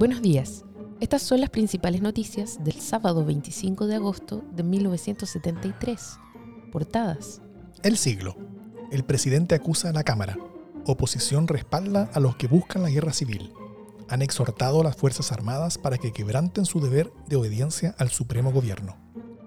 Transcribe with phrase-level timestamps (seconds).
[0.00, 0.64] Buenos días.
[0.98, 6.18] Estas son las principales noticias del sábado 25 de agosto de 1973.
[6.72, 7.42] Portadas.
[7.82, 8.34] El siglo.
[8.90, 10.38] El presidente acusa a la Cámara.
[10.86, 13.52] Oposición respalda a los que buscan la guerra civil.
[14.08, 18.52] Han exhortado a las Fuerzas Armadas para que quebranten su deber de obediencia al Supremo
[18.52, 18.96] Gobierno.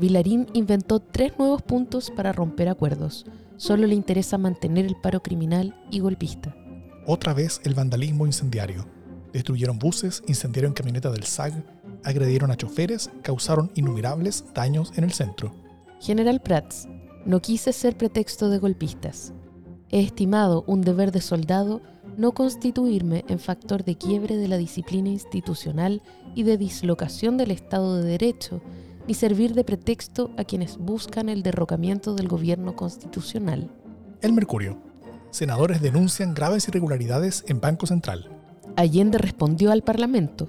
[0.00, 3.24] Vilarín inventó tres nuevos puntos para romper acuerdos.
[3.56, 6.56] Solo le interesa mantener el paro criminal y golpista.
[7.06, 8.84] Otra vez el vandalismo incendiario
[9.32, 11.64] Destruyeron buses, incendiaron camionetas del SAG,
[12.04, 15.52] agredieron a choferes, causaron innumerables daños en el centro.
[16.00, 16.88] General Prats,
[17.24, 19.32] no quise ser pretexto de golpistas.
[19.90, 21.82] He estimado un deber de soldado
[22.16, 26.02] no constituirme en factor de quiebre de la disciplina institucional
[26.34, 28.62] y de dislocación del Estado de Derecho,
[29.06, 33.70] ni servir de pretexto a quienes buscan el derrocamiento del gobierno constitucional.
[34.20, 34.78] El Mercurio.
[35.30, 38.39] Senadores denuncian graves irregularidades en Banco Central.
[38.80, 40.48] Allende respondió al Parlamento.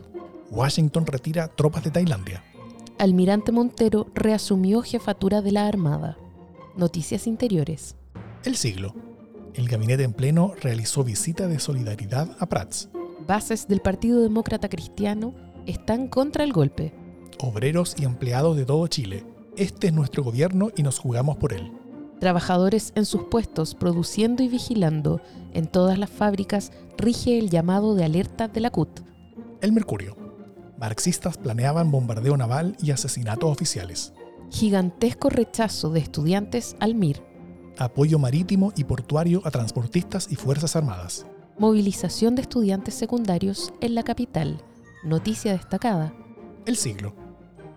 [0.52, 2.42] Washington retira tropas de Tailandia.
[2.98, 6.18] Almirante Montero reasumió jefatura de la Armada.
[6.78, 7.98] Noticias Interiores.
[8.46, 8.96] El siglo.
[9.54, 12.88] El gabinete en pleno realizó visita de solidaridad a Prats.
[13.28, 15.36] Bases del Partido Demócrata Cristiano
[15.66, 16.94] están contra el golpe.
[17.40, 19.26] Obreros y empleados de todo Chile.
[19.58, 21.81] Este es nuestro gobierno y nos jugamos por él
[22.22, 25.22] trabajadores en sus puestos produciendo y vigilando
[25.54, 29.02] en todas las fábricas, rige el llamado de alerta de la CUT.
[29.60, 30.16] El Mercurio.
[30.78, 34.14] Marxistas planeaban bombardeo naval y asesinatos oficiales.
[34.52, 37.24] Gigantesco rechazo de estudiantes al MIR.
[37.80, 41.26] Apoyo marítimo y portuario a transportistas y Fuerzas Armadas.
[41.58, 44.62] Movilización de estudiantes secundarios en la capital.
[45.04, 46.14] Noticia destacada.
[46.68, 47.16] El siglo.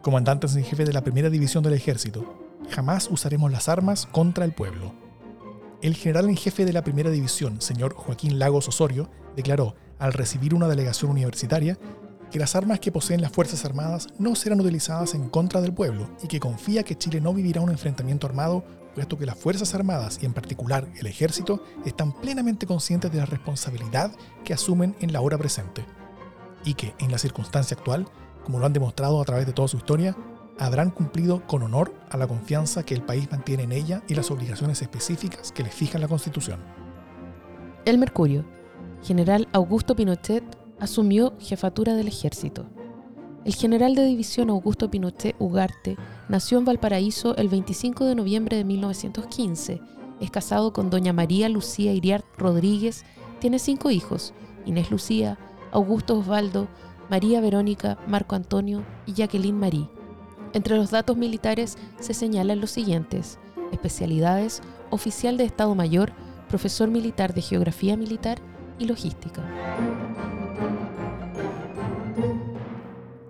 [0.03, 4.53] Comandantes en jefe de la primera división del ejército, Jamás usaremos las armas contra el
[4.53, 4.95] pueblo.
[5.83, 10.55] El general en jefe de la primera división, señor Joaquín Lagos Osorio, declaró, al recibir
[10.55, 11.79] una delegación universitaria,
[12.31, 16.11] que las armas que poseen las Fuerzas Armadas no serán utilizadas en contra del pueblo
[16.23, 18.65] y que confía que Chile no vivirá un enfrentamiento armado,
[18.95, 23.27] puesto que las Fuerzas Armadas y en particular el Ejército están plenamente conscientes de la
[23.27, 24.11] responsabilidad
[24.43, 25.85] que asumen en la hora presente.
[26.65, 28.09] Y que, en la circunstancia actual,
[28.43, 30.17] como lo han demostrado a través de toda su historia,
[30.59, 34.31] habrán cumplido con honor a la confianza que el país mantiene en ella y las
[34.31, 36.61] obligaciones específicas que le fija la Constitución.
[37.85, 38.45] El Mercurio.
[39.03, 40.45] General Augusto Pinochet
[40.81, 42.67] asumió jefatura del ejército.
[43.45, 45.97] El general de división Augusto Pinochet Ugarte
[46.31, 49.83] nació en Valparaíso el 25 de noviembre de 1915.
[50.21, 53.05] Es casado con doña María Lucía Iriart Rodríguez.
[53.41, 54.33] Tiene cinco hijos,
[54.65, 55.39] Inés Lucía,
[55.73, 56.69] Augusto Osvaldo,
[57.11, 59.91] María Verónica, Marco Antonio y Jacqueline Marie.
[60.55, 63.41] Entre los datos militares se señalan los siguientes.
[63.73, 66.13] Especialidades, oficial de Estado Mayor,
[66.49, 68.39] profesor militar de Geografía Militar
[68.79, 69.43] y Logística.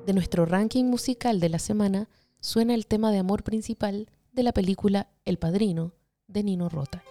[0.04, 4.52] De nuestro ranking musical de la semana suena el tema de amor principal de la
[4.52, 5.92] película El Padrino
[6.28, 7.02] de Nino Rota.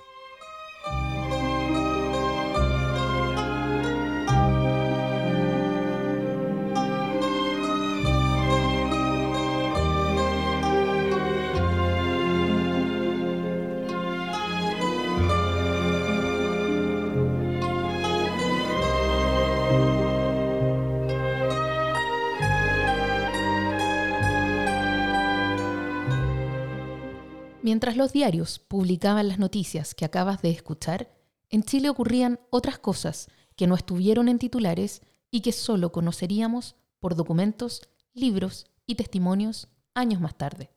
[27.63, 31.09] Mientras los diarios publicaban las noticias que acabas de escuchar,
[31.49, 37.15] en Chile ocurrían otras cosas que no estuvieron en titulares y que solo conoceríamos por
[37.15, 40.71] documentos, libros y testimonios años más tarde.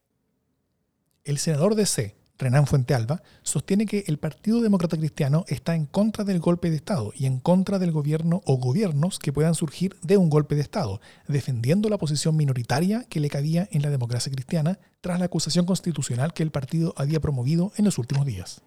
[1.24, 6.24] El senador de C, Renan Fuentealba, sostiene que el Partido Demócrata Cristiano está en contra
[6.24, 10.16] del golpe de Estado y en contra del gobierno o gobiernos que puedan surgir de
[10.16, 14.78] un golpe de Estado, defendiendo la posición minoritaria que le cabía en la democracia cristiana
[15.00, 18.62] tras la acusación constitucional que el partido había promovido en los últimos días.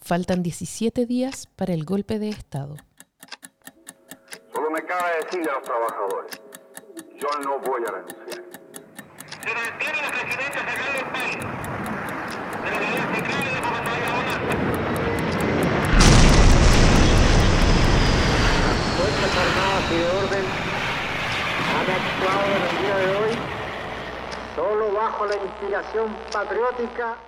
[0.00, 2.76] Faltan 17 días para el golpe de Estado.
[4.52, 6.40] Solo me cabe decirle a los trabajadores,
[7.18, 8.44] yo no voy a renunciar.
[9.42, 11.83] Se mantiene la presidencia general del país.
[18.96, 20.44] Fuerzas Armadas y de Orden
[21.74, 23.32] han actuado en el día de hoy
[24.54, 27.18] solo bajo la inspiración patriótica.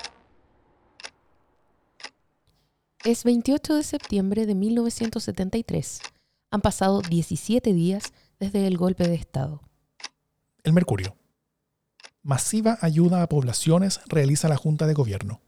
[3.05, 6.01] Es 28 de septiembre de 1973.
[6.51, 9.61] Han pasado 17 días desde el golpe de Estado.
[10.65, 11.17] El Mercurio.
[12.27, 15.41] Masiva ayuda a poblaciones realiza la Junta de Gobierno.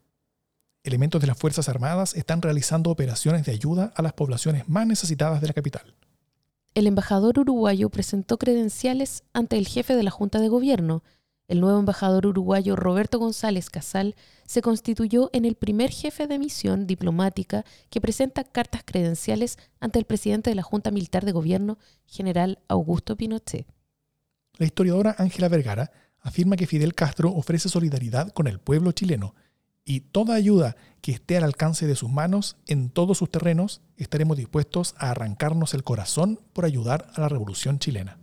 [0.84, 5.40] Elementos de las Fuerzas Armadas están realizando operaciones de ayuda a las poblaciones más necesitadas
[5.40, 5.96] de la capital.
[6.74, 11.02] El embajador uruguayo presentó credenciales ante el jefe de la Junta de Gobierno.
[11.48, 14.14] El nuevo embajador uruguayo Roberto González Casal
[14.46, 20.04] se constituyó en el primer jefe de misión diplomática que presenta cartas credenciales ante el
[20.04, 21.76] presidente de la Junta Militar de Gobierno,
[22.06, 23.66] general Augusto Pinochet.
[24.58, 25.90] La historiadora Ángela Vergara
[26.20, 29.34] afirma que Fidel Castro ofrece solidaridad con el pueblo chileno
[29.88, 34.36] y toda ayuda que esté al alcance de sus manos en todos sus terrenos, estaremos
[34.36, 38.18] dispuestos a arrancarnos el corazón por ayudar a la revolución chilena.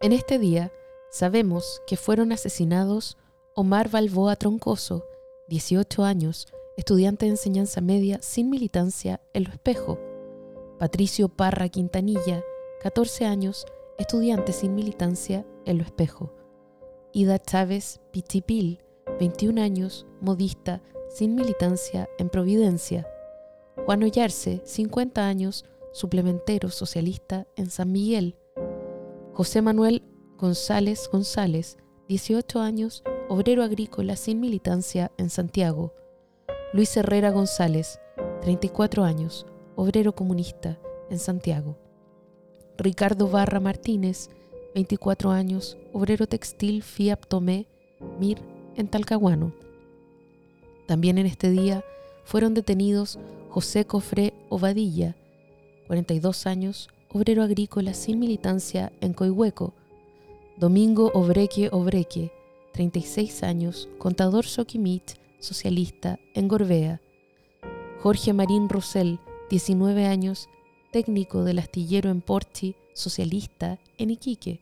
[0.00, 0.72] En este día
[1.10, 3.18] sabemos que fueron asesinados
[3.54, 5.04] Omar Balboa Troncoso,
[5.48, 6.46] 18 años,
[6.78, 9.98] estudiante de enseñanza media sin militancia en Lo Espejo,
[10.78, 12.42] Patricio Parra Quintanilla,
[12.82, 13.64] 14 años,
[13.96, 16.32] estudiante sin militancia en Lo Espejo.
[17.12, 18.82] Ida Chávez Pichipil,
[19.20, 23.06] 21 años, modista sin militancia en Providencia.
[23.86, 28.36] Juan Ollarse, 50 años, suplementero socialista en San Miguel.
[29.32, 30.02] José Manuel
[30.36, 31.78] González González,
[32.08, 35.94] 18 años, obrero agrícola sin militancia en Santiago.
[36.72, 38.00] Luis Herrera González,
[38.42, 40.78] 34 años, obrero comunista
[41.10, 41.76] en Santiago.
[42.76, 44.30] Ricardo Barra Martínez,
[44.74, 47.66] 24 años, obrero textil FIAP Tomé,
[48.18, 48.38] MIR,
[48.76, 49.52] en Talcahuano.
[50.86, 51.84] También en este día
[52.24, 53.18] fueron detenidos
[53.48, 55.16] José Cofré Ovadilla,
[55.86, 59.74] 42 años, obrero agrícola sin militancia en Coihueco,
[60.56, 62.32] Domingo Obreque Obreque,
[62.72, 67.00] 36 años, contador Soquimich, socialista en Gorbea,
[68.02, 69.20] Jorge Marín Rosell,
[69.54, 70.48] 19 años,
[70.90, 74.60] técnico del astillero en Porchi, socialista en Iquique.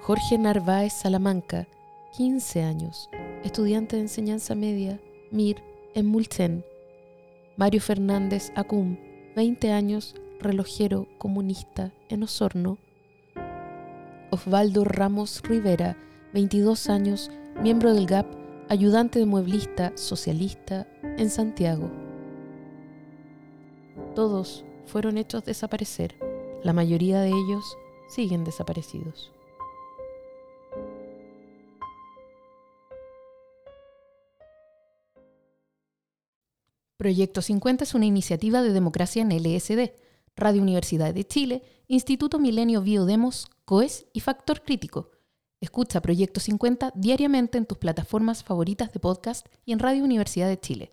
[0.00, 1.68] Jorge Narváez Salamanca,
[2.16, 3.10] 15 años,
[3.42, 4.98] estudiante de enseñanza media,
[5.30, 5.62] MIR,
[5.94, 6.64] en Mulchen.
[7.58, 8.96] Mario Fernández Acum,
[9.36, 12.78] 20 años, relojero comunista en Osorno.
[14.30, 15.98] Osvaldo Ramos Rivera,
[16.32, 17.30] 22 años,
[17.62, 18.24] miembro del GAP,
[18.70, 20.88] ayudante de mueblista socialista
[21.18, 22.03] en Santiago.
[24.14, 26.14] Todos fueron hechos desaparecer.
[26.62, 27.76] La mayoría de ellos
[28.08, 29.32] siguen desaparecidos.
[36.96, 39.92] Proyecto 50 es una iniciativa de democracia en LSD,
[40.36, 45.10] Radio Universidad de Chile, Instituto Milenio Biodemos, COES y Factor Crítico.
[45.60, 50.60] Escucha Proyecto 50 diariamente en tus plataformas favoritas de podcast y en Radio Universidad de
[50.60, 50.92] Chile.